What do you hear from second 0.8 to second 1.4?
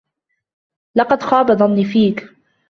لقد